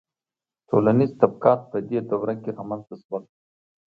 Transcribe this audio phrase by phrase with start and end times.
[0.69, 3.23] •ټولنیز طبقات په دې دوره کې رامنځته شول.